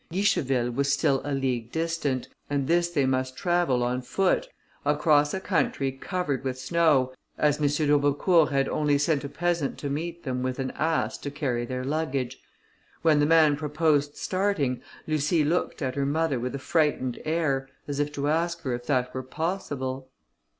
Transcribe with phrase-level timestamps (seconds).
[0.11, 4.49] Guicheville was still a league distant, and this they must travel on foot,
[4.83, 7.65] across a country covered with snow, as M.
[7.67, 11.85] d'Aubecourt had only sent a peasant to meet them with an ass to carry their
[11.85, 12.39] luggage.
[13.03, 17.99] When the man proposed starting, Lucie looked at her mother with a frightened air, as
[17.99, 20.09] if to ask her if that were possible.